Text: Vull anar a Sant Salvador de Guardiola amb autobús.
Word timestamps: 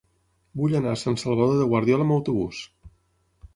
Vull 0.61 0.73
anar 0.79 0.93
a 0.95 0.99
Sant 1.01 1.19
Salvador 1.25 1.61
de 1.63 1.69
Guardiola 1.73 2.09
amb 2.09 2.17
autobús. 2.19 2.65